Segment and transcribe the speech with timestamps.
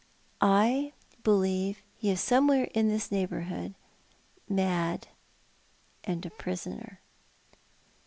[0.41, 3.75] I believe he is somewhere in this neighbourhood,
[4.49, 5.09] mad,
[6.03, 7.01] and a prisoner."